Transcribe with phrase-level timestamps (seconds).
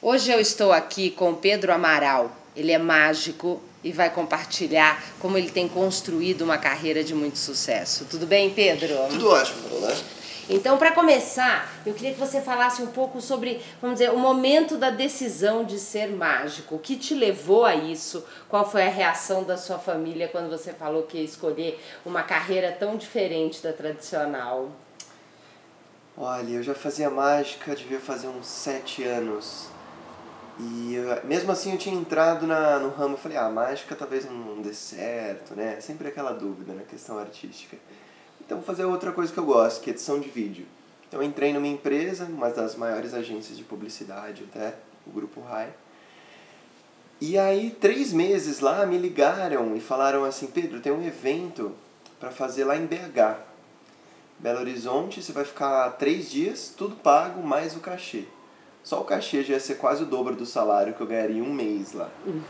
[0.00, 2.30] Hoje eu estou aqui com Pedro Amaral.
[2.54, 8.04] Ele é mágico e vai compartilhar como ele tem construído uma carreira de muito sucesso.
[8.04, 8.94] Tudo bem, Pedro?
[9.10, 9.96] Tudo ótimo, né?
[10.48, 14.76] Então, para começar, eu queria que você falasse um pouco sobre, vamos dizer, o momento
[14.76, 16.76] da decisão de ser mágico.
[16.76, 18.24] O que te levou a isso?
[18.48, 22.70] Qual foi a reação da sua família quando você falou que ia escolher uma carreira
[22.70, 24.70] tão diferente da tradicional?
[26.16, 29.76] Olha, eu já fazia mágica, devia fazer uns sete anos.
[30.58, 34.60] E eu, mesmo assim eu tinha entrado na, no ramo, falei, ah, mágica talvez não
[34.60, 35.80] dê certo, né?
[35.80, 37.76] Sempre aquela dúvida na questão artística.
[38.40, 40.66] Então vou fazer outra coisa que eu gosto, que é edição de vídeo.
[41.06, 44.74] Então entrei numa empresa, uma das maiores agências de publicidade até,
[45.06, 45.72] o Grupo Rai.
[47.20, 51.74] E aí, três meses lá, me ligaram e falaram assim, Pedro, tem um evento
[52.20, 53.38] para fazer lá em BH.
[54.38, 58.24] Belo Horizonte, você vai ficar três dias, tudo pago, mais o cachê.
[58.88, 61.42] Só o cachê já ia ser quase o dobro do salário que eu ganharia em
[61.42, 62.08] um mês lá.
[62.26, 62.40] Uhum.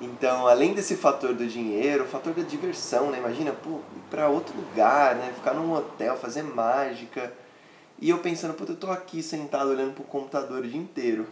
[0.00, 3.18] Então, além desse fator do dinheiro, o fator da diversão, né?
[3.18, 5.32] Imagina, pô, ir pra outro lugar, né?
[5.32, 7.32] Ficar num hotel, fazer mágica.
[8.00, 11.28] E eu pensando, pô, eu tô aqui sentado olhando pro computador o dia inteiro.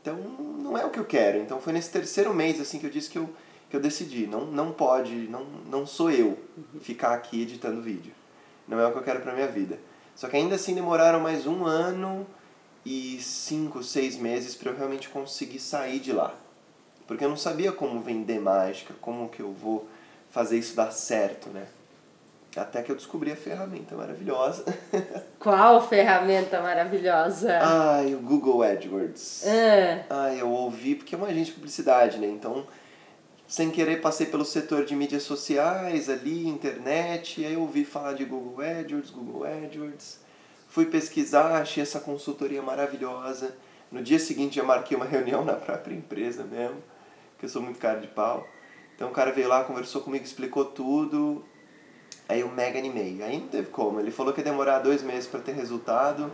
[0.00, 1.36] Então, não é o que eu quero.
[1.36, 3.28] Então, foi nesse terceiro mês, assim, que eu disse que eu,
[3.68, 4.26] que eu decidi.
[4.26, 6.38] Não, não pode, não, não sou eu
[6.80, 8.14] ficar aqui editando vídeo.
[8.66, 9.78] Não é o que eu quero pra minha vida.
[10.16, 12.26] Só que ainda assim demoraram mais um ano
[12.84, 16.34] e cinco, seis meses para eu realmente conseguir sair de lá
[17.12, 19.86] porque eu não sabia como vender mágica, como que eu vou
[20.30, 21.66] fazer isso dar certo, né?
[22.56, 24.64] Até que eu descobri a ferramenta maravilhosa.
[25.38, 27.58] Qual ferramenta maravilhosa?
[27.62, 29.46] Ai, o Google AdWords.
[29.46, 30.04] É.
[30.08, 32.26] Ai, eu ouvi porque é uma agência de publicidade, né?
[32.26, 32.66] Então,
[33.46, 38.12] sem querer, passei pelo setor de mídias sociais ali, internet, e aí eu ouvi falar
[38.12, 40.18] de Google AdWords, Google AdWords.
[40.72, 43.54] Fui pesquisar, achei essa consultoria maravilhosa.
[43.90, 46.82] No dia seguinte já marquei uma reunião na própria empresa mesmo
[47.38, 48.48] que eu sou muito cara de pau.
[48.96, 51.44] Então o cara veio lá, conversou comigo, explicou tudo.
[52.26, 53.22] Aí eu mega animei.
[53.22, 54.00] Aí não teve como.
[54.00, 56.32] Ele falou que ia demorar dois meses para ter resultado.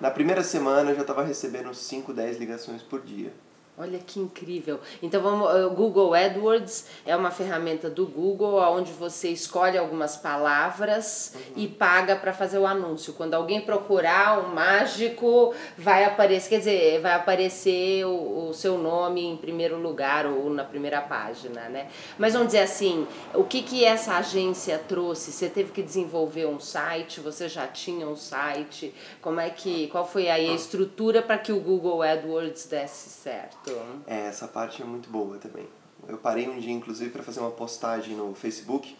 [0.00, 3.30] Na primeira semana eu já estava recebendo 5, 10 ligações por dia.
[3.78, 4.80] Olha que incrível.
[5.02, 11.34] Então vamos, o Google AdWords é uma ferramenta do Google onde você escolhe algumas palavras
[11.34, 11.40] uhum.
[11.56, 13.12] e paga para fazer o anúncio.
[13.12, 19.22] Quando alguém procurar um mágico, vai aparecer, quer dizer, vai aparecer o, o seu nome
[19.26, 21.88] em primeiro lugar ou na primeira página, né?
[22.16, 25.30] Mas vamos dizer assim, o que que essa agência trouxe?
[25.30, 28.94] Você teve que desenvolver um site, você já tinha um site?
[29.20, 33.65] Como é que, qual foi aí a estrutura para que o Google AdWords desse certo?
[34.06, 35.66] É, essa parte é muito boa também.
[36.08, 38.96] Eu parei um dia, inclusive, para fazer uma postagem no Facebook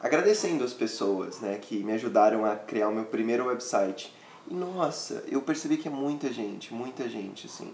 [0.00, 4.12] agradecendo as pessoas né, que me ajudaram a criar o meu primeiro website.
[4.48, 7.72] E nossa, eu percebi que é muita gente, muita gente, assim.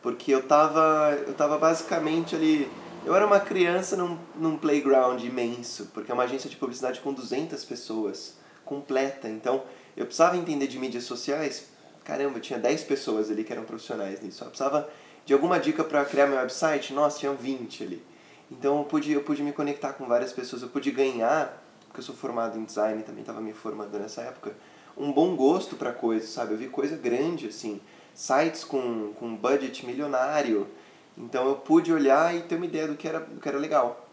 [0.00, 2.70] Porque eu tava, eu tava basicamente ali.
[3.04, 7.12] Eu era uma criança num, num playground imenso, porque é uma agência de publicidade com
[7.12, 8.34] 200 pessoas,
[8.64, 9.28] completa.
[9.28, 9.62] Então,
[9.96, 11.66] eu precisava entender de mídias sociais.
[12.04, 14.42] Caramba, tinha 10 pessoas ali que eram profissionais nisso.
[14.42, 14.88] Eu precisava
[15.28, 18.02] de alguma dica para criar meu website, nossa, tinha 20 ali.
[18.50, 22.02] Então eu pude, eu pude me conectar com várias pessoas, eu pude ganhar, porque eu
[22.02, 24.56] sou formado em design, também estava me formando nessa época,
[24.96, 26.54] um bom gosto para coisas, sabe?
[26.54, 27.78] Eu vi coisa grande, assim,
[28.14, 30.66] sites com, com budget milionário.
[31.14, 34.07] Então eu pude olhar e ter uma ideia do que era, do que era legal.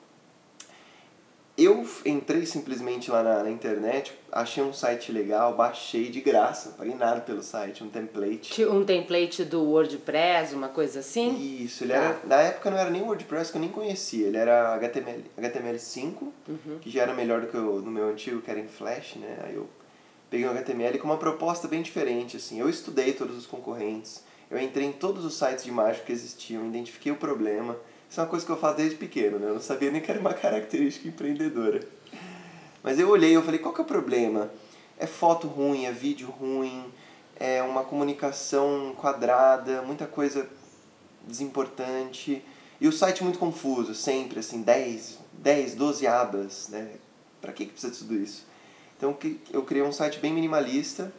[1.58, 6.96] Eu entrei simplesmente lá na, na, internet, achei um site legal, baixei de graça, paguei
[6.96, 8.66] nada pelo site, um template.
[8.66, 11.64] Um template do WordPress, uma coisa assim?
[11.64, 11.96] Isso, ele ah.
[11.96, 12.20] era.
[12.26, 16.80] Na época não era nem WordPress que eu nem conhecia, ele era HTML, HTML5, uhum.
[16.82, 19.38] que já era melhor do que o no meu antigo, que era em Flash, né?
[19.46, 19.70] Aí eu
[20.30, 22.60] peguei um HTML com uma proposta bem diferente, assim.
[22.60, 26.68] Eu estudei todos os concorrentes, eu entrei em todos os sites de mágica que existiam,
[26.68, 27.78] identifiquei o problema
[28.10, 29.50] isso é uma coisa que eu faço desde pequeno, né?
[29.50, 31.82] Eu não sabia nem que era uma característica empreendedora.
[32.84, 34.50] Mas eu olhei e falei, qual que é o problema?
[34.98, 36.86] É foto ruim, é vídeo ruim,
[37.36, 40.48] é uma comunicação quadrada, muita coisa
[41.28, 42.44] desimportante.
[42.80, 46.92] E o site muito confuso, sempre assim, 10, 10 12 abas, né?
[47.42, 48.46] Pra que, que precisa de tudo isso?
[48.98, 49.18] Então
[49.52, 51.12] eu criei um site bem minimalista,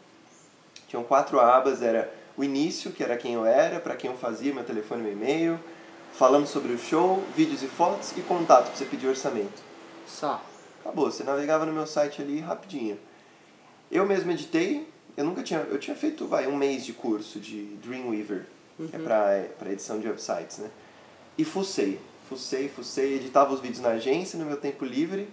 [0.89, 4.55] tinham quatro abas, era o início, que era quem eu era, para quem eu fazia,
[4.55, 5.61] meu telefone meu e-mail,
[6.17, 9.63] falando sobre o show, vídeos e fotos e contato para você pedir orçamento.
[10.07, 10.43] Só.
[10.81, 12.99] Acabou, você navegava no meu site ali rapidinho.
[13.91, 17.65] Eu mesmo editei, eu nunca tinha, eu tinha feito, vai, um mês de curso de
[17.83, 18.47] Dreamweaver,
[18.79, 18.89] uhum.
[18.93, 20.71] é para para edição de websites, né?
[21.37, 25.29] E fucei, fucei, fucei, editava os vídeos na agência no meu tempo livre,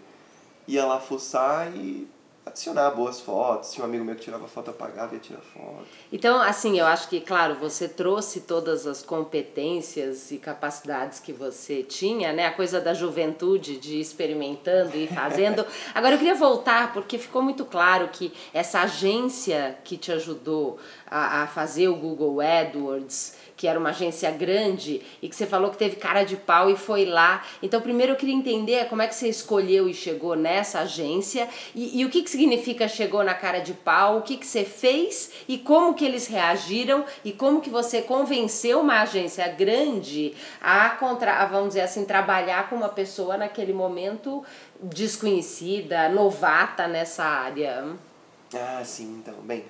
[0.67, 2.07] ia lá fuçar e
[2.45, 3.71] adicionar boas fotos.
[3.71, 5.85] Tinha um amigo meu que tirava foto, apagava e ia tirar foto.
[6.11, 11.83] Então, assim, eu acho que, claro, você trouxe todas as competências e capacidades que você
[11.83, 12.47] tinha, né?
[12.47, 15.65] A coisa da juventude, de experimentando e fazendo.
[15.95, 21.43] Agora, eu queria voltar, porque ficou muito claro que essa agência que te ajudou a,
[21.43, 25.77] a fazer o Google AdWords que era uma agência grande e que você falou que
[25.77, 27.43] teve cara de pau e foi lá.
[27.61, 31.99] Então, primeiro eu queria entender como é que você escolheu e chegou nessa agência e,
[31.99, 35.31] e o que, que significa chegou na cara de pau, o que, que você fez
[35.47, 41.45] e como que eles reagiram e como que você convenceu uma agência grande a, contra,
[41.45, 44.43] vamos dizer assim, trabalhar com uma pessoa naquele momento
[44.81, 47.85] desconhecida, novata nessa área.
[48.53, 49.63] Ah, sim, então, bem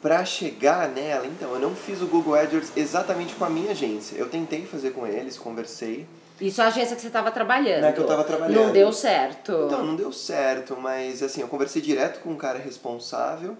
[0.00, 4.16] para chegar nela, então, eu não fiz o Google AdWords exatamente com a minha agência.
[4.16, 6.06] Eu tentei fazer com eles, conversei.
[6.40, 7.82] Isso a agência que você estava trabalhando?
[7.82, 8.66] Na que eu estava trabalhando.
[8.66, 9.52] Não deu certo?
[9.66, 13.56] Então, não deu certo, mas assim, eu conversei direto com um cara responsável,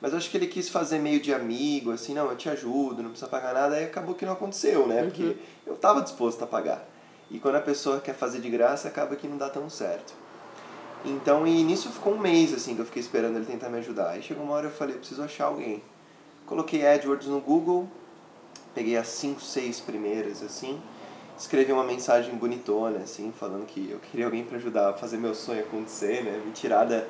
[0.00, 3.02] mas eu acho que ele quis fazer meio de amigo, assim, não, eu te ajudo,
[3.02, 5.04] não precisa pagar nada, aí acabou que não aconteceu, né?
[5.04, 5.36] Porque uhum.
[5.66, 6.84] eu estava disposto a pagar.
[7.30, 10.12] E quando a pessoa quer fazer de graça, acaba que não dá tão certo.
[11.06, 14.10] Então, e nisso ficou um mês, assim, que eu fiquei esperando ele tentar me ajudar.
[14.10, 15.80] Aí chegou uma hora eu falei, preciso achar alguém.
[16.46, 17.88] Coloquei AdWords no Google,
[18.74, 20.80] peguei as 5, 6 primeiras, assim,
[21.38, 25.34] escrevi uma mensagem bonitona, assim, falando que eu queria alguém para ajudar a fazer meu
[25.34, 26.42] sonho acontecer, né?
[26.44, 27.04] Me tirar da,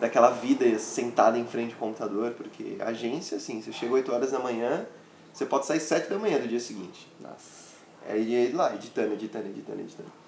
[0.00, 4.38] daquela vida sentada em frente ao computador, porque agência, assim, você chega 8 horas da
[4.38, 4.86] manhã,
[5.32, 7.06] você pode sair 7 da manhã do dia seguinte.
[7.20, 7.72] Nossa.
[8.08, 10.21] Aí lá, editando, editando, editando, editando.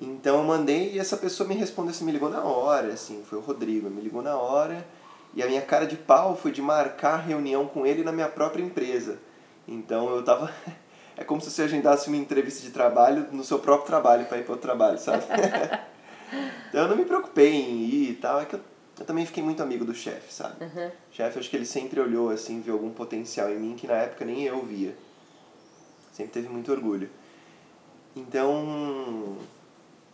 [0.00, 3.38] Então eu mandei e essa pessoa me respondeu assim, me ligou na hora, assim, foi
[3.38, 4.86] o Rodrigo, me ligou na hora
[5.34, 8.62] e a minha cara de pau foi de marcar reunião com ele na minha própria
[8.62, 9.18] empresa.
[9.68, 10.52] Então eu tava.
[11.18, 14.44] É como se você agendasse uma entrevista de trabalho no seu próprio trabalho para ir
[14.44, 15.24] para o trabalho, sabe?
[16.68, 18.60] então eu não me preocupei em ir e tal, é que eu,
[19.00, 20.62] eu também fiquei muito amigo do chefe, sabe?
[20.62, 20.90] Uhum.
[21.10, 24.26] Chefe, acho que ele sempre olhou assim, viu algum potencial em mim que na época
[24.26, 24.94] nem eu via.
[26.12, 27.08] Sempre teve muito orgulho.
[28.14, 29.38] Então,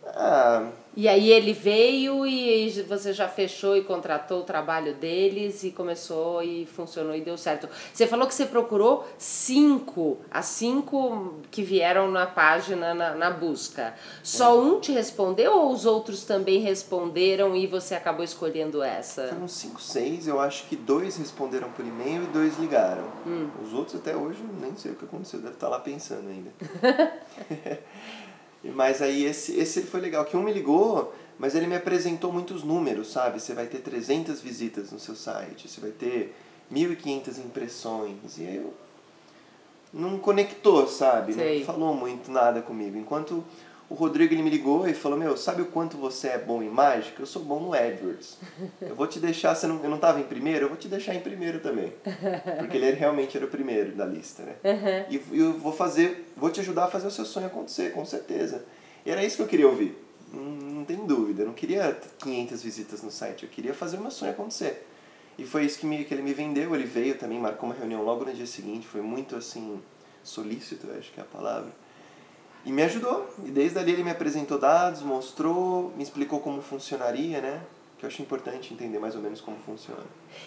[0.05, 0.69] ah.
[0.95, 6.43] E aí ele veio e você já fechou e contratou o trabalho deles e começou
[6.43, 7.67] e funcionou e deu certo.
[7.91, 13.95] Você falou que você procurou cinco, as cinco que vieram na página na, na busca.
[14.21, 14.61] Só é.
[14.61, 19.29] um te respondeu ou os outros também responderam e você acabou escolhendo essa?
[19.29, 20.27] Foram cinco, seis.
[20.27, 23.05] Eu acho que dois responderam por e-mail e dois ligaram.
[23.25, 23.49] Hum.
[23.63, 26.51] Os outros até hoje nem sei o que aconteceu, deve estar lá pensando ainda.
[28.63, 32.63] Mas aí esse, esse foi legal, que um me ligou, mas ele me apresentou muitos
[32.63, 33.41] números, sabe?
[33.41, 36.33] Você vai ter 300 visitas no seu site, você vai ter
[36.71, 38.37] 1.500 impressões.
[38.37, 38.73] E aí eu
[39.93, 41.33] não conectou, sabe?
[41.33, 41.59] Sei.
[41.59, 42.97] Não falou muito nada comigo.
[42.97, 43.43] Enquanto
[43.93, 46.69] o Rodrigo ele me ligou e falou: Meu, sabe o quanto você é bom em
[46.69, 47.21] mágica?
[47.21, 48.39] Eu sou bom no AdWords.
[48.81, 51.13] Eu vou te deixar, você não, eu não estava em primeiro, eu vou te deixar
[51.13, 51.93] em primeiro também.
[52.57, 54.55] Porque ele realmente era o primeiro da lista, né?
[54.63, 55.05] Uhum.
[55.11, 58.65] E eu vou fazer, vou te ajudar a fazer o seu sonho acontecer, com certeza.
[59.05, 59.95] E era isso que eu queria ouvir.
[60.33, 61.43] Não, não tem dúvida.
[61.43, 64.87] Eu não queria 500 visitas no site, eu queria fazer o meu sonho acontecer.
[65.37, 66.73] E foi isso que, me, que ele me vendeu.
[66.73, 68.87] Ele veio também, marcou uma reunião logo no dia seguinte.
[68.87, 69.79] Foi muito assim,
[70.23, 71.82] solícito, acho que é a palavra
[72.65, 73.29] e me ajudou.
[73.45, 77.61] E desde ali ele me apresentou dados, mostrou, me explicou como funcionaria, né?
[77.97, 80.03] Que eu acho importante entender mais ou menos como funciona.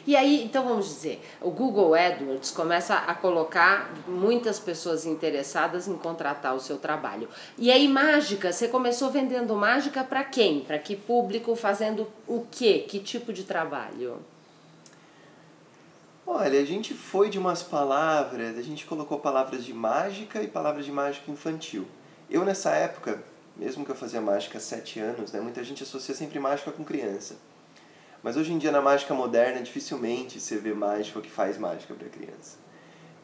[0.06, 5.96] E aí, então vamos dizer, o Google AdWords começa a colocar muitas pessoas interessadas em
[5.96, 7.28] contratar o seu trabalho.
[7.56, 10.60] E aí, mágica, você começou vendendo mágica para quem?
[10.60, 11.54] Para que público?
[11.56, 12.84] Fazendo o quê?
[12.86, 14.18] Que tipo de trabalho?
[16.26, 20.84] Olha, a gente foi de umas palavras, a gente colocou palavras de mágica e palavras
[20.84, 21.86] de mágica infantil.
[22.28, 23.22] Eu nessa época,
[23.56, 26.84] mesmo que eu fazia mágica há sete anos, né, muita gente associa sempre mágica com
[26.84, 27.36] criança.
[28.22, 32.08] Mas hoje em dia na mágica moderna dificilmente você vê mágico que faz mágica para
[32.08, 32.58] criança.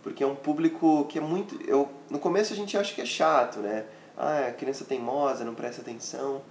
[0.03, 3.07] Porque é um público que é muito, eu no começo a gente acha que é
[3.07, 3.85] chato, né?
[4.17, 6.43] Ah, a criança teimosa, não presta atenção,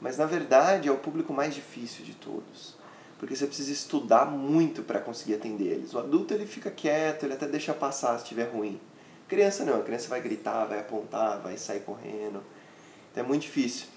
[0.00, 2.76] mas na verdade é o público mais difícil de todos.
[3.18, 5.94] Porque você precisa estudar muito para conseguir atender eles.
[5.94, 8.78] O adulto ele fica quieto, ele até deixa passar se estiver ruim.
[9.28, 12.42] Criança não, a criança vai gritar, vai apontar, vai sair correndo.
[13.10, 13.88] Então é muito difícil.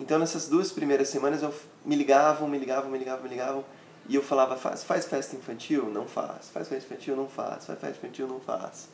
[0.00, 1.52] Então nessas duas primeiras semanas eu
[1.84, 3.64] me ligavam, me ligavam, me ligavam, me ligavam.
[4.08, 5.90] E eu falava, faz, faz festa infantil?
[5.90, 6.48] Não faz.
[6.50, 7.16] Faz festa infantil?
[7.16, 7.66] Não faz.
[7.66, 8.26] Faz festa infantil?
[8.26, 8.88] Não faz.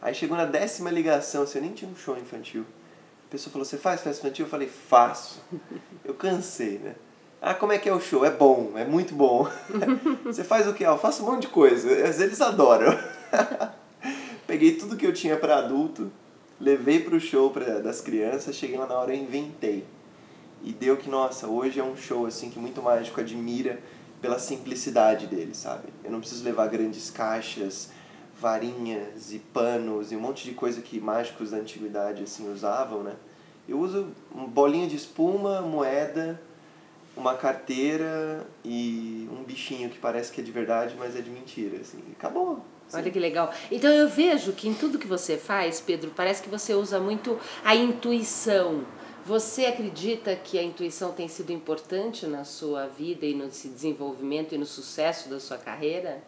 [0.00, 2.64] Aí chegou na décima ligação, você nem tinha um show infantil.
[3.26, 4.46] A pessoa falou, você faz festa infantil?
[4.46, 5.42] Eu falei, faço.
[6.04, 6.94] Eu cansei, né?
[7.40, 8.24] Ah, como é que é o show?
[8.24, 9.46] É bom, é muito bom.
[10.24, 10.82] você faz o que?
[10.82, 11.90] Ah, eu faço um monte de coisa.
[11.90, 12.98] Eles adoram.
[14.54, 16.12] Peguei tudo que eu tinha para adulto,
[16.60, 19.84] levei pro show pra, das crianças, cheguei lá na hora e inventei.
[20.62, 23.80] E deu que, nossa, hoje é um show assim que muito mágico admira
[24.22, 25.88] pela simplicidade dele, sabe?
[26.04, 27.90] Eu não preciso levar grandes caixas,
[28.40, 33.16] varinhas e panos e um monte de coisa que mágicos da antiguidade assim usavam, né?
[33.68, 34.06] Eu uso
[34.50, 36.40] bolinha de espuma, moeda,
[37.16, 41.78] uma carteira e um bichinho que parece que é de verdade, mas é de mentira,
[41.80, 41.98] assim.
[42.16, 42.62] Acabou.
[42.88, 42.98] Sim.
[42.98, 43.52] Olha que legal.
[43.70, 47.38] Então eu vejo que em tudo que você faz, Pedro, parece que você usa muito
[47.64, 48.84] a intuição.
[49.26, 54.58] Você acredita que a intuição tem sido importante na sua vida e no desenvolvimento e
[54.58, 56.22] no sucesso da sua carreira?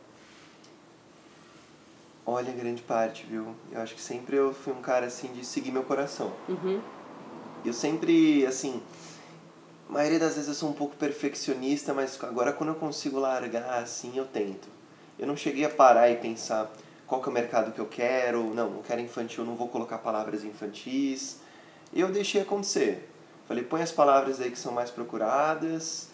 [2.24, 3.54] Olha, grande parte, viu?
[3.70, 6.32] Eu acho que sempre eu fui um cara assim de seguir meu coração.
[6.48, 6.80] Uhum.
[7.64, 8.82] Eu sempre, assim,
[9.88, 13.82] a maioria das vezes eu sou um pouco perfeccionista, mas agora quando eu consigo largar
[13.82, 14.75] assim, eu tento.
[15.18, 16.70] Eu não cheguei a parar e pensar
[17.06, 19.98] qual que é o mercado que eu quero, não, não quero infantil, não vou colocar
[19.98, 21.38] palavras infantis.
[21.94, 23.08] Eu deixei acontecer.
[23.46, 26.10] Falei, põe as palavras aí que são mais procuradas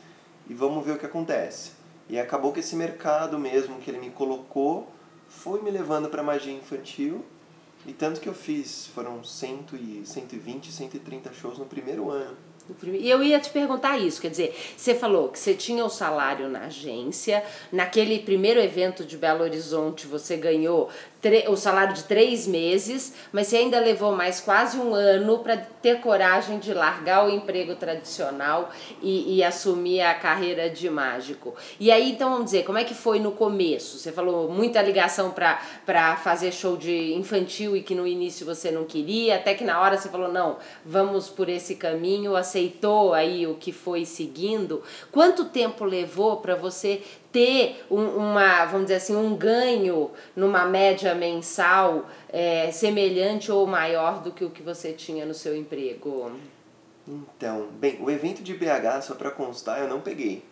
[0.48, 1.72] e vamos ver o que acontece.
[2.08, 4.92] E acabou que esse mercado mesmo que ele me colocou
[5.28, 7.24] foi me levando para magia infantil.
[7.86, 12.36] E tanto que eu fiz, foram 100 e 120, 130 shows no primeiro ano.
[12.84, 16.48] E eu ia te perguntar isso, quer dizer, você falou que você tinha o salário
[16.48, 20.88] na agência, naquele primeiro evento de Belo Horizonte você ganhou
[21.48, 26.00] o salário de três meses, mas você ainda levou mais quase um ano para ter
[26.00, 31.54] coragem de largar o emprego tradicional e, e, assumir a carreira de mágico.
[31.78, 33.98] E aí, então, vamos dizer, como é que foi no começo?
[33.98, 38.84] Você falou muita ligação para fazer show de infantil e que no início você não
[38.84, 43.54] queria, até que na hora você falou, não, vamos por esse caminho, aceitou aí o
[43.54, 44.82] que foi seguindo.
[45.12, 47.02] Quanto tempo levou para você
[47.32, 54.22] ter um, uma, vamos dizer assim, um ganho numa média mensal é, semelhante ou maior
[54.22, 56.30] do que o que você tinha no seu emprego?
[57.08, 60.44] Então, bem, o evento de BH, só para constar, eu não peguei.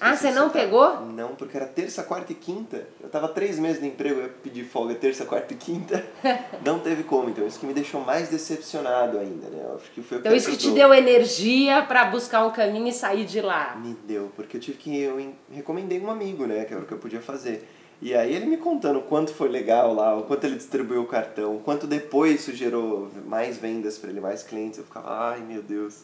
[0.00, 1.00] Ah, você não pegou?
[1.00, 2.86] Não, porque era terça, quarta e quinta.
[3.02, 6.04] Eu tava três meses no emprego, eu ia pedir folga terça, quarta e quinta.
[6.64, 9.62] não teve como, então isso que me deixou mais decepcionado ainda, né?
[9.64, 12.92] Eu acho que foi então isso que te deu energia para buscar um caminho e
[12.92, 13.76] sair de lá.
[13.76, 15.00] Me deu, porque eu tive que.
[15.00, 16.64] Eu recomendei um amigo, né?
[16.64, 17.68] Que era o que eu podia fazer.
[18.02, 21.06] E aí ele me contando o quanto foi legal lá, o quanto ele distribuiu o
[21.06, 24.78] cartão, o quanto depois isso gerou mais vendas para ele, mais clientes.
[24.78, 26.02] Eu ficava, ai meu Deus,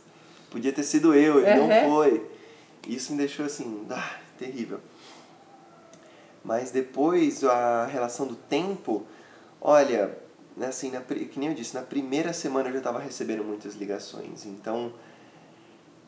[0.50, 1.68] podia ter sido eu, ele uhum.
[1.68, 2.23] não foi.
[2.87, 4.80] Isso me deixou assim, ah, terrível.
[6.44, 9.06] Mas depois a relação do tempo,
[9.60, 10.16] olha,
[10.56, 13.75] né, assim, na, que nem eu disse, na primeira semana eu já estava recebendo muitas
[13.75, 14.46] ligações.
[14.46, 14.92] Então,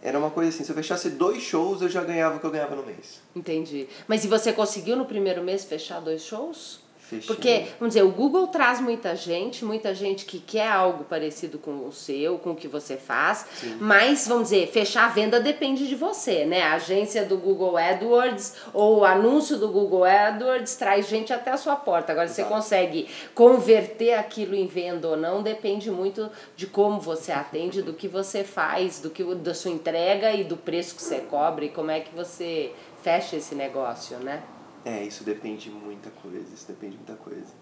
[0.03, 2.51] era uma coisa assim, se eu fechasse dois shows, eu já ganhava o que eu
[2.51, 3.21] ganhava no mês.
[3.37, 3.89] Entendi.
[4.09, 6.82] Mas e você conseguiu no primeiro mês fechar dois shows?
[7.27, 11.87] Porque, vamos dizer, o Google traz muita gente, muita gente que quer algo parecido com
[11.87, 13.77] o seu, com o que você faz, Sim.
[13.81, 16.63] mas, vamos dizer, fechar a venda depende de você, né?
[16.63, 21.57] A agência do Google AdWords ou o anúncio do Google AdWords traz gente até a
[21.57, 22.13] sua porta.
[22.13, 22.49] Agora, Exato.
[22.49, 27.93] você consegue converter aquilo em venda ou não, depende muito de como você atende, do
[27.93, 31.69] que você faz, do que da sua entrega e do preço que você cobra e
[31.69, 34.43] como é que você fecha esse negócio, né?
[34.85, 37.53] É, isso depende de muita coisa, isso depende de muita coisa.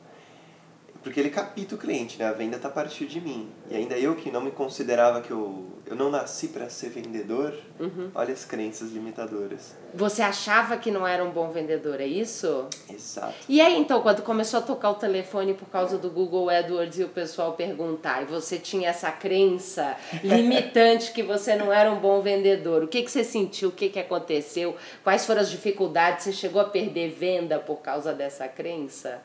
[1.03, 2.27] Porque ele capta o cliente, né?
[2.27, 3.49] A venda está a partir de mim.
[3.71, 7.55] E ainda eu que não me considerava que eu, eu não nasci para ser vendedor,
[7.79, 8.11] uhum.
[8.15, 9.75] olha as crenças limitadoras.
[9.95, 12.67] Você achava que não era um bom vendedor, é isso?
[12.89, 13.35] Exato.
[13.49, 17.05] E aí então, quando começou a tocar o telefone por causa do Google AdWords e
[17.05, 22.21] o pessoal perguntar, e você tinha essa crença limitante que você não era um bom
[22.21, 23.71] vendedor, o que, que você sentiu?
[23.71, 24.77] O que, que aconteceu?
[25.03, 26.25] Quais foram as dificuldades?
[26.25, 29.21] Você chegou a perder venda por causa dessa crença?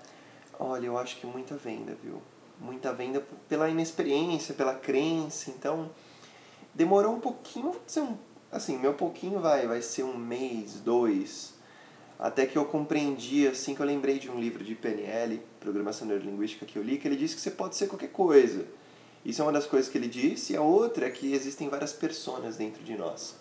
[0.60, 2.22] Olha, eu acho que muita venda, viu?
[2.60, 5.50] Muita venda pela inexperiência, pela crença.
[5.52, 5.90] Então,
[6.74, 8.18] demorou um pouquinho, vou dizer um,
[8.52, 11.54] assim, meu pouquinho vai, vai ser um mês, dois,
[12.18, 16.66] até que eu compreendi, assim, que eu lembrei de um livro de PNL, Programação Neurolinguística,
[16.66, 18.66] que eu li, que ele disse que você pode ser qualquer coisa.
[19.26, 21.92] Isso é uma das coisas que ele disse, e a outra é que existem várias
[21.92, 23.36] personas dentro de nós.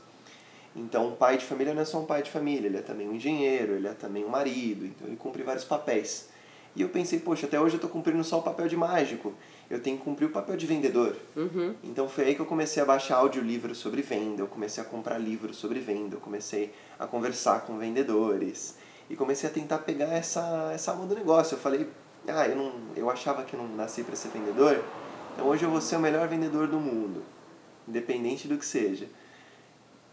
[0.75, 3.09] Então, um pai de família não é só um pai de família, ele é também
[3.09, 6.34] um engenheiro, ele é também um marido, então ele cumpre vários papéis.
[6.77, 9.33] E eu pensei, poxa, até hoje eu estou cumprindo só o papel de mágico.
[9.71, 11.17] Eu tenho que cumprir o papel de vendedor.
[11.37, 11.75] Uhum.
[11.85, 15.19] Então foi aí que eu comecei a baixar audiolivros sobre venda, eu comecei a comprar
[15.19, 18.77] livros sobre venda, eu comecei a conversar com vendedores.
[19.09, 21.55] E comecei a tentar pegar essa, essa alma do negócio.
[21.55, 21.87] Eu falei,
[22.27, 24.83] ah, eu, não, eu achava que eu não nasci para ser vendedor,
[25.33, 27.23] então hoje eu vou ser o melhor vendedor do mundo,
[27.87, 29.07] independente do que seja.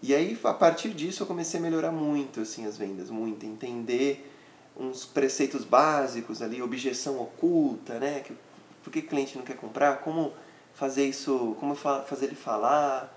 [0.03, 4.27] E aí, a partir disso, eu comecei a melhorar muito assim, as vendas, muito, entender
[4.75, 8.21] uns preceitos básicos ali, objeção oculta, né?
[8.21, 8.33] Que,
[8.83, 9.99] por que o cliente não quer comprar?
[10.01, 10.33] Como
[10.73, 13.15] fazer isso, como fazer ele falar.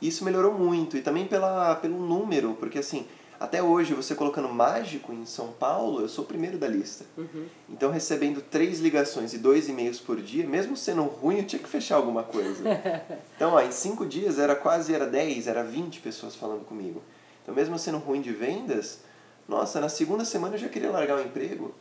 [0.00, 0.96] Isso melhorou muito.
[0.96, 3.06] E também pela, pelo número, porque assim,
[3.38, 7.04] até hoje, você colocando mágico em São Paulo, eu sou o primeiro da lista.
[7.16, 7.46] Uhum.
[7.68, 11.68] Então, recebendo três ligações e dois e-mails por dia, mesmo sendo ruim, eu tinha que
[11.68, 12.62] fechar alguma coisa.
[13.36, 17.02] então, ó, em cinco dias era quase era 10, era 20 pessoas falando comigo.
[17.42, 19.00] Então, mesmo sendo ruim de vendas,
[19.48, 21.74] nossa, na segunda semana eu já queria largar o emprego.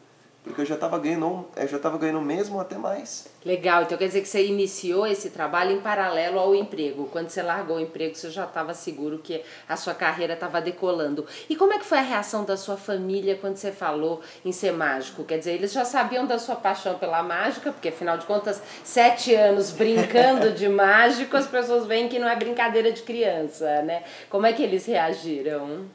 [0.44, 3.30] Porque eu já estava ganhando, eu já estava ganhando mesmo até mais.
[3.46, 7.08] Legal, então quer dizer que você iniciou esse trabalho em paralelo ao emprego.
[7.14, 11.26] Quando você largou o emprego, você já estava seguro que a sua carreira estava decolando.
[11.50, 14.74] E como é que foi a reação da sua família quando você falou em ser
[14.74, 15.24] mágico?
[15.24, 19.34] Quer dizer, eles já sabiam da sua paixão pela mágica, porque afinal de contas, sete
[19.34, 24.04] anos brincando de mágico, as pessoas veem que não é brincadeira de criança, né?
[24.30, 25.86] Como é que eles reagiram?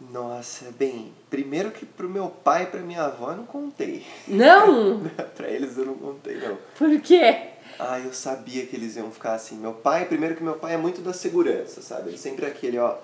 [0.00, 4.06] Nossa, bem, primeiro que pro meu pai e pra minha avó eu não contei.
[4.28, 5.02] Não?
[5.36, 6.56] pra eles eu não contei, não.
[6.76, 7.48] Por quê?
[7.78, 9.56] Ah, eu sabia que eles iam ficar assim.
[9.56, 12.10] Meu pai, primeiro que meu pai é muito da segurança, sabe?
[12.10, 12.96] Ele sempre é aquele, ó,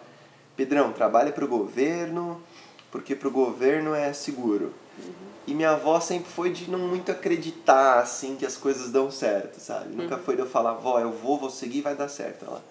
[0.56, 2.40] Pedrão, trabalha pro governo,
[2.92, 4.72] porque pro governo é seguro.
[4.98, 5.12] Uhum.
[5.46, 9.58] E minha avó sempre foi de não muito acreditar, assim, que as coisas dão certo,
[9.58, 9.90] sabe?
[9.90, 10.02] Uhum.
[10.02, 12.44] Nunca foi de eu falar, vó, eu vou, vou seguir, vai dar certo.
[12.44, 12.64] Ela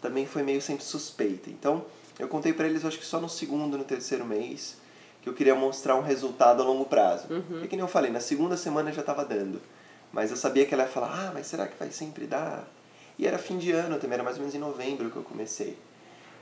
[0.00, 1.50] também foi meio sempre suspeita.
[1.50, 1.84] Então,
[2.20, 4.76] eu contei para eles, acho que só no segundo, no terceiro mês,
[5.22, 7.26] que eu queria mostrar um resultado a longo prazo.
[7.30, 7.64] Uhum.
[7.64, 9.60] E que nem eu falei, na segunda semana já estava dando.
[10.12, 12.64] Mas eu sabia que ela ia falar, ah, mas será que vai sempre dar?
[13.18, 15.76] E era fim de ano também, era mais ou menos em novembro que eu comecei.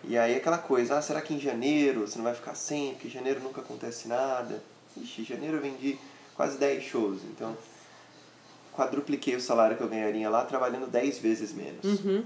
[0.04, 2.92] E aí aquela coisa, ah, será que em janeiro você não vai ficar sem?
[2.92, 4.62] Porque em janeiro nunca acontece nada.
[4.96, 5.98] Ixi, em janeiro eu vendi
[6.36, 7.56] quase 10 shows, então
[8.72, 11.84] quadrupliquei o salário que eu ganharia lá trabalhando 10 vezes menos.
[11.84, 12.24] Uhum.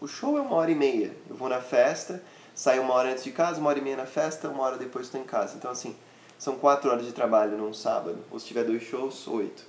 [0.00, 1.16] O show é uma hora e meia.
[1.28, 2.22] Eu vou na festa,
[2.58, 5.06] saio uma hora antes de casa, uma hora e meia na festa, uma hora depois
[5.06, 5.54] estou em casa.
[5.56, 5.94] Então, assim,
[6.36, 8.18] são quatro horas de trabalho num sábado.
[8.32, 9.62] Ou se tiver dois shows, oito.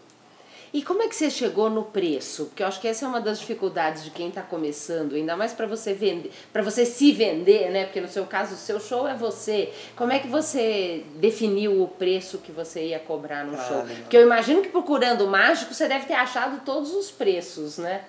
[0.74, 2.46] E como é que você chegou no preço?
[2.46, 5.52] Porque eu acho que essa é uma das dificuldades de quem está começando, ainda mais
[5.54, 7.86] para você vender, para você se vender, né?
[7.86, 9.72] Porque no seu caso, o seu show é você.
[9.96, 13.78] Como é que você definiu o preço que você ia cobrar no Ah, show?
[13.84, 13.96] legal.
[14.02, 18.04] Porque eu imagino que procurando o mágico você deve ter achado todos os preços, né?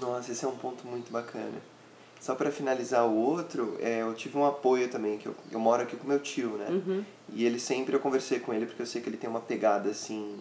[0.00, 1.75] Nossa, esse é um ponto muito bacana.
[2.26, 5.84] Só para finalizar o outro, é, eu tive um apoio também, que eu, eu moro
[5.84, 6.66] aqui com meu tio, né?
[6.70, 7.04] Uhum.
[7.32, 9.90] E ele sempre, eu conversei com ele, porque eu sei que ele tem uma pegada,
[9.90, 10.36] assim,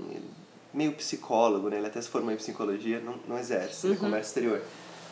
[0.74, 1.78] meio psicólogo, né?
[1.78, 3.98] Ele até se formou em psicologia, não, não exerce, né?
[3.98, 4.64] comércio exterior.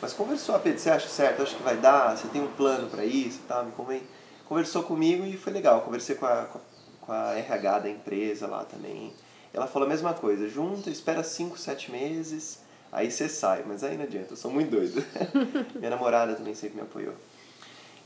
[0.01, 1.43] Mas conversou, ah, Pedro, você acha certo?
[1.43, 2.17] Acho que vai dar?
[2.17, 3.63] Você tem um plano para isso e tal?
[3.65, 4.01] Me convém.
[4.49, 5.81] Conversou comigo e foi legal.
[5.81, 6.61] Conversei com a, com a,
[7.01, 9.13] com a RH da empresa lá também.
[9.53, 12.62] Ela falou a mesma coisa, junta, espera 5, 7 meses,
[12.93, 13.63] aí você sai.
[13.67, 15.03] Mas aí não adianta, eu sou muito doido.
[15.75, 17.13] Minha namorada também sempre me apoiou.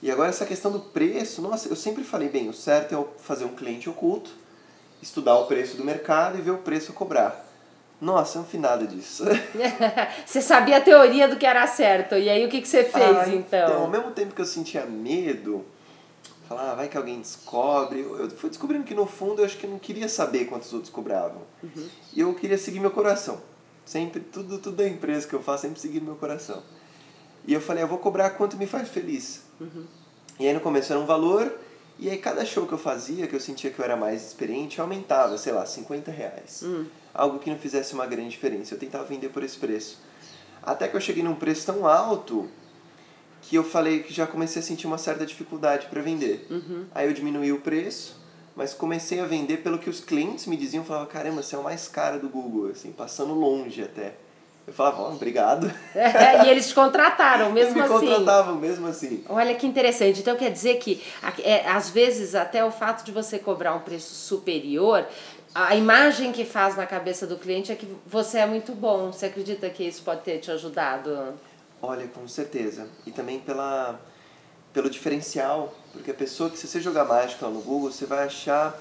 [0.02, 3.46] E agora essa questão do preço, nossa, eu sempre falei, bem, o certo é fazer
[3.46, 4.32] um cliente oculto,
[5.02, 7.46] estudar o preço do mercado e ver o preço cobrar.
[8.00, 9.26] Nossa, eu não fiz nada disso.
[10.24, 12.16] você sabia a teoria do que era certo.
[12.16, 13.82] E aí o que, que você fez Ah, então?
[13.82, 15.66] Ao mesmo tempo que eu sentia medo,
[16.48, 19.58] falar, ah, vai que alguém descobre, eu eu fui descobrindo que no fundo eu acho
[19.58, 21.42] que eu não queria saber quantos outros cobravam.
[21.64, 21.90] Uhum.
[22.14, 23.42] E eu queria seguir meu coração.
[23.88, 26.62] Sempre, tudo, tudo da empresa que eu faço, sempre seguir meu coração.
[27.46, 29.44] E eu falei, eu vou cobrar quanto me faz feliz.
[29.62, 29.86] Uhum.
[30.38, 31.58] E aí no começo era um valor,
[31.98, 34.80] e aí cada show que eu fazia, que eu sentia que eu era mais experiente,
[34.80, 36.64] eu aumentava, sei lá, 50 reais.
[36.64, 36.86] Hum.
[37.14, 38.76] Algo que não fizesse uma grande diferença.
[38.76, 40.02] Eu tentava vender por esse preço.
[40.62, 42.50] Até que eu cheguei num preço tão alto
[43.42, 46.46] que eu falei que já comecei a sentir uma certa dificuldade para vender.
[46.50, 46.86] Uhum.
[46.94, 48.20] Aí eu diminuí o preço,
[48.58, 51.64] mas comecei a vender pelo que os clientes me diziam, falava, caramba, você é o
[51.64, 54.16] mais caro do Google, assim, passando longe até.
[54.66, 55.72] Eu falava, ó, obrigado.
[56.44, 58.08] e eles te contrataram mesmo Eles me assim.
[58.08, 59.24] contratavam mesmo assim.
[59.30, 60.22] Olha que interessante.
[60.22, 61.02] Então quer dizer que
[61.44, 65.06] é, às vezes até o fato de você cobrar um preço superior,
[65.54, 69.14] a imagem que faz na cabeça do cliente é que você é muito bom.
[69.14, 71.36] Você acredita que isso pode ter te ajudado?
[71.80, 72.88] Olha, com certeza.
[73.06, 74.02] E também pela,
[74.74, 78.80] pelo diferencial, porque a pessoa que se você jogar mágica no Google, você vai achar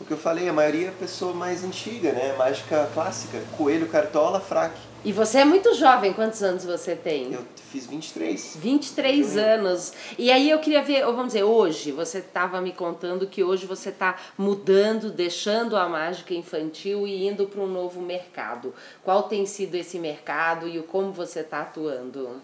[0.00, 2.34] o que eu falei, a maioria é pessoa mais antiga, né?
[2.36, 4.80] Mágica clássica, coelho, cartola, fraque.
[5.04, 6.12] E você é muito jovem.
[6.12, 7.32] Quantos anos você tem?
[7.32, 8.56] Eu fiz 23.
[8.60, 9.92] 23 Eu- anos.
[10.18, 13.66] E aí eu queria ver, ou vamos dizer, hoje, você estava me contando que hoje
[13.66, 18.74] você está mudando, deixando a mágica infantil e indo para um novo mercado.
[19.04, 22.40] Qual tem sido esse mercado e o como você está atuando?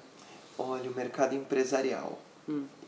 [0.59, 2.19] Olha, o mercado empresarial.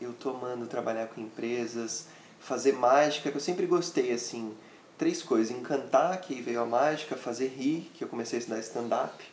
[0.01, 2.07] Eu tô amando trabalhar com empresas,
[2.39, 4.53] fazer mágica, que eu sempre gostei, assim,
[4.97, 5.55] três coisas.
[5.55, 9.23] Encantar, que veio a mágica, fazer rir, que eu comecei a estudar stand-up,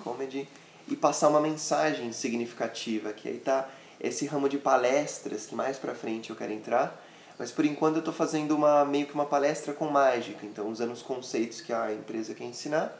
[0.00, 0.48] comedy,
[0.88, 3.68] e passar uma mensagem significativa, que aí tá
[4.00, 7.00] esse ramo de palestras, que mais pra frente eu quero entrar.
[7.38, 10.92] Mas por enquanto eu tô fazendo uma, meio que uma palestra com mágica, então usando
[10.92, 12.96] os conceitos que a empresa quer ensinar,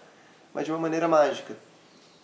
[0.55, 1.57] mas de uma maneira mágica.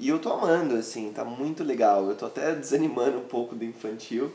[0.01, 2.09] E eu tô amando, assim, tá muito legal.
[2.09, 4.33] Eu tô até desanimando um pouco do infantil.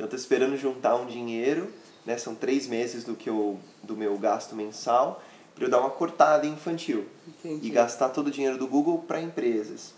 [0.00, 1.70] Então eu tô esperando juntar um dinheiro,
[2.06, 2.16] né?
[2.16, 5.22] São três meses do, que eu, do meu gasto mensal,
[5.54, 7.04] para eu dar uma cortada em infantil.
[7.28, 7.66] Entendi.
[7.66, 9.92] E gastar todo o dinheiro do Google para empresas.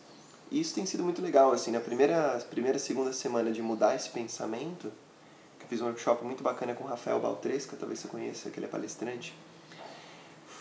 [0.51, 4.11] E isso tem sido muito legal, assim, na primeira, primeira, segunda semana de mudar esse
[4.11, 4.91] pensamento,
[5.57, 8.59] que eu fiz um workshop muito bacana com o Rafael Baltresca, talvez você conheça, que
[8.59, 9.33] ele é palestrante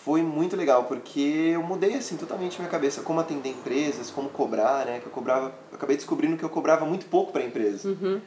[0.03, 4.83] foi muito legal, porque eu mudei assim totalmente minha cabeça, como atender empresas, como cobrar,
[4.83, 4.99] né?
[4.99, 7.87] Que eu cobrava, eu acabei descobrindo que eu cobrava muito pouco para empresa.
[7.87, 8.19] Uhum.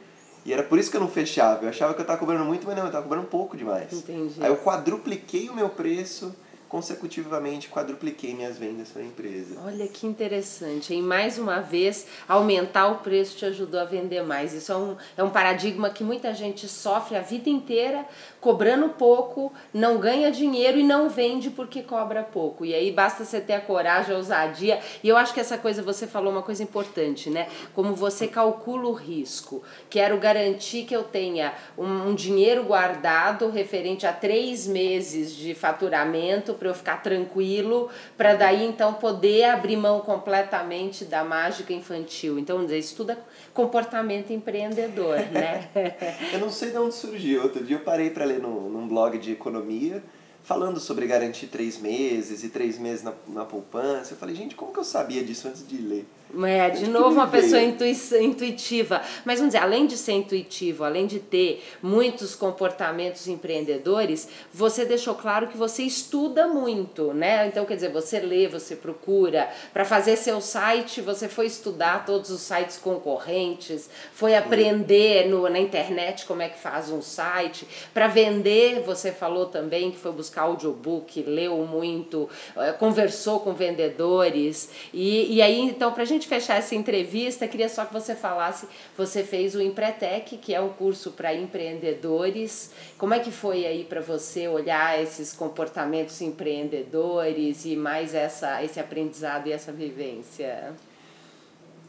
[0.45, 1.63] E era por isso que eu não fechava.
[1.63, 3.91] Eu achava que eu estava cobrando muito, mas não, eu estava cobrando pouco demais.
[3.91, 4.35] Entendi.
[4.39, 6.35] Aí eu quadrupliquei o meu preço
[6.75, 9.55] consecutivamente quadrupliquei minhas vendas para a empresa.
[9.63, 10.93] Olha que interessante.
[10.93, 14.51] E mais uma vez, aumentar o preço te ajudou a vender mais.
[14.51, 18.05] Isso é um, é um paradigma que muita gente sofre a vida inteira,
[18.41, 22.65] cobrando pouco, não ganha dinheiro e não vende porque cobra pouco.
[22.65, 24.81] E aí basta você ter a coragem, a ousadia.
[25.01, 27.47] E eu acho que essa coisa, você falou uma coisa importante, né?
[27.73, 29.63] Como você calcula o risco.
[29.89, 36.53] Quero garantir que eu tenha um, um dinheiro guardado referente a três meses de faturamento
[36.65, 42.39] para eu ficar tranquilo, para daí então poder abrir mão completamente da mágica infantil.
[42.39, 43.17] Então, dizer, isso tudo é
[43.53, 45.69] comportamento empreendedor, né?
[46.33, 47.43] eu não sei de onde surgiu.
[47.43, 50.01] Outro dia eu parei para ler no, num blog de economia
[50.43, 54.13] falando sobre garantir três meses e três meses na, na poupança.
[54.13, 56.07] Eu falei, gente, como que eu sabia disso antes de ler?
[56.43, 59.01] É, de novo uma pessoa intuitiva.
[59.23, 65.15] Mas vamos dizer, além de ser intuitivo, além de ter muitos comportamentos empreendedores, você deixou
[65.15, 67.47] claro que você estuda muito, né?
[67.47, 69.49] Então, quer dizer, você lê, você procura.
[69.71, 75.59] Para fazer seu site, você foi estudar todos os sites concorrentes, foi aprender no, na
[75.59, 77.67] internet como é que faz um site.
[77.93, 84.69] Para vender, você falou também que foi buscar audiobook, leu muito, eh, conversou com vendedores.
[84.93, 88.15] E, e aí, então, para a gente gente fechar essa entrevista, queria só que você
[88.15, 92.71] falasse, você fez o Empretec, que é um curso para empreendedores.
[92.97, 98.79] Como é que foi aí para você olhar esses comportamentos empreendedores e mais essa, esse
[98.79, 100.73] aprendizado e essa vivência?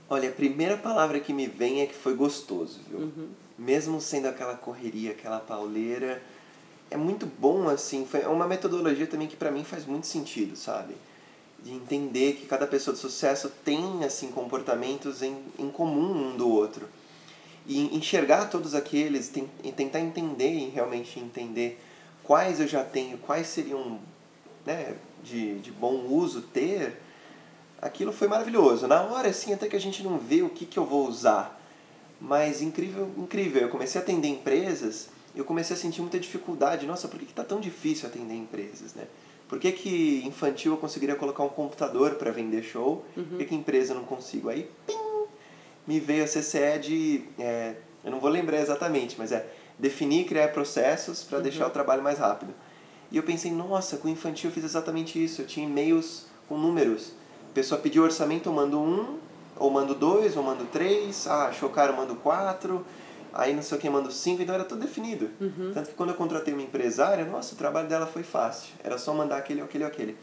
[0.09, 3.01] Olha, a primeira palavra que me vem é que foi gostoso, viu?
[3.01, 3.29] Uhum.
[3.59, 6.23] Mesmo sendo aquela correria, aquela pauleira,
[6.91, 10.95] é muito bom, assim, foi uma metodologia também que para mim faz muito sentido, sabe?
[11.63, 16.49] De entender que cada pessoa de sucesso tem assim comportamentos em, em comum um do
[16.49, 16.89] outro.
[17.67, 21.81] E enxergar todos aqueles tem, e tentar entender e realmente entender
[22.23, 23.99] quais eu já tenho quais seriam
[24.65, 27.01] né, de, de bom uso ter
[27.83, 28.87] aquilo foi maravilhoso.
[28.87, 31.61] Na hora assim até que a gente não vê o que, que eu vou usar.
[32.21, 36.87] Mas incrível incrível eu comecei a atender empresas eu comecei a sentir muita dificuldade.
[36.87, 39.07] Nossa por que está tão difícil atender empresas né
[39.49, 43.05] por que, que infantil eu conseguiria colocar um computador para vender show?
[43.17, 43.25] Uhum.
[43.25, 44.49] Por que, que empresa eu não consigo?
[44.49, 44.95] Aí, pim,
[45.87, 47.25] me veio a CCE de.
[47.39, 49.47] É, eu não vou lembrar exatamente, mas é
[49.79, 51.43] definir e criar processos para uhum.
[51.43, 52.53] deixar o trabalho mais rápido.
[53.11, 55.43] E eu pensei, nossa, com infantil eu fiz exatamente isso.
[55.43, 57.13] Eu tinha e-mails com números.
[57.51, 59.19] A pessoa pediu orçamento, eu mando um,
[59.57, 61.27] ou mando dois, ou mando três.
[61.29, 62.85] Ah, achou caro, eu mando quatro
[63.37, 65.31] aí não sei o que, manda cinco, então era tudo definido.
[65.41, 65.71] Uhum.
[65.73, 68.75] Tanto que quando eu contratei uma empresária, nossa, o trabalho dela foi fácil.
[68.83, 70.17] Era só mandar aquele, aquele, aquele.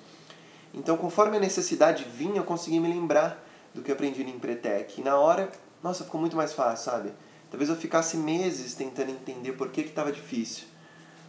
[0.74, 5.00] Então, conforme a necessidade vinha, eu consegui me lembrar do que eu aprendi no Empretec.
[5.00, 5.50] E na hora,
[5.84, 7.14] nossa, ficou muito mais fácil, sabe?
[7.52, 10.66] Talvez eu ficasse meses tentando entender por que estava difícil.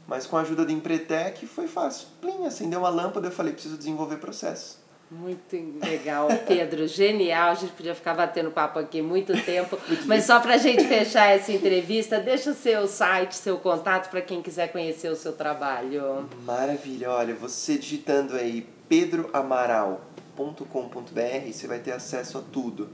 [0.07, 2.09] Mas com a ajuda do Empretec foi fácil.
[2.21, 4.84] Plim, acendeu uma lâmpada, eu falei, preciso desenvolver processo.
[5.11, 7.51] Muito legal, Pedro, genial.
[7.51, 11.27] A gente podia ficar batendo papo aqui muito tempo, mas só para a gente fechar
[11.27, 16.29] essa entrevista, deixa o seu site, seu contato para quem quiser conhecer o seu trabalho.
[16.45, 22.89] Maravilha, olha, você digitando aí pedroamaral.com.br, você vai ter acesso a tudo.